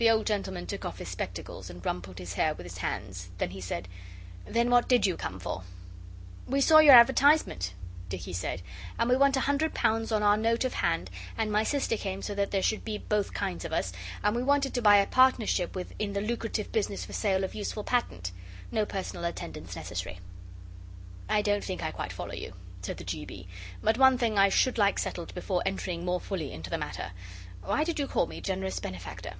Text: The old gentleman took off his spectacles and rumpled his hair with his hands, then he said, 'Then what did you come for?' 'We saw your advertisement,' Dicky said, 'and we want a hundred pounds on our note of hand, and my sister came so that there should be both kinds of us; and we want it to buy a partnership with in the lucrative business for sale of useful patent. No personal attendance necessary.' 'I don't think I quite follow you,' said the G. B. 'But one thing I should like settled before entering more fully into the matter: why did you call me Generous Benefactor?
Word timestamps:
The 0.00 0.10
old 0.10 0.26
gentleman 0.28 0.64
took 0.64 0.84
off 0.84 0.98
his 0.98 1.08
spectacles 1.08 1.68
and 1.68 1.84
rumpled 1.84 2.20
his 2.20 2.34
hair 2.34 2.54
with 2.54 2.62
his 2.64 2.78
hands, 2.78 3.30
then 3.38 3.50
he 3.50 3.60
said, 3.60 3.88
'Then 4.46 4.70
what 4.70 4.88
did 4.88 5.06
you 5.06 5.16
come 5.16 5.40
for?' 5.40 5.64
'We 6.46 6.60
saw 6.60 6.78
your 6.78 6.94
advertisement,' 6.94 7.72
Dicky 8.08 8.32
said, 8.32 8.62
'and 8.96 9.10
we 9.10 9.16
want 9.16 9.36
a 9.36 9.40
hundred 9.40 9.74
pounds 9.74 10.12
on 10.12 10.22
our 10.22 10.36
note 10.36 10.64
of 10.64 10.74
hand, 10.74 11.10
and 11.36 11.50
my 11.50 11.64
sister 11.64 11.96
came 11.96 12.22
so 12.22 12.32
that 12.36 12.52
there 12.52 12.62
should 12.62 12.84
be 12.84 12.96
both 12.98 13.34
kinds 13.34 13.64
of 13.64 13.72
us; 13.72 13.92
and 14.22 14.36
we 14.36 14.42
want 14.44 14.64
it 14.66 14.72
to 14.74 14.80
buy 14.80 14.98
a 14.98 15.04
partnership 15.08 15.74
with 15.74 15.92
in 15.98 16.12
the 16.12 16.20
lucrative 16.20 16.70
business 16.70 17.04
for 17.04 17.12
sale 17.12 17.42
of 17.42 17.56
useful 17.56 17.82
patent. 17.82 18.30
No 18.70 18.86
personal 18.86 19.24
attendance 19.24 19.74
necessary.' 19.74 20.20
'I 21.28 21.42
don't 21.42 21.64
think 21.64 21.82
I 21.82 21.90
quite 21.90 22.12
follow 22.12 22.34
you,' 22.34 22.54
said 22.82 22.98
the 22.98 23.04
G. 23.04 23.24
B. 23.24 23.48
'But 23.82 23.98
one 23.98 24.16
thing 24.16 24.38
I 24.38 24.48
should 24.48 24.78
like 24.78 25.00
settled 25.00 25.34
before 25.34 25.60
entering 25.66 26.04
more 26.04 26.20
fully 26.20 26.52
into 26.52 26.70
the 26.70 26.78
matter: 26.78 27.10
why 27.64 27.82
did 27.82 27.98
you 27.98 28.06
call 28.06 28.28
me 28.28 28.40
Generous 28.40 28.78
Benefactor? 28.78 29.34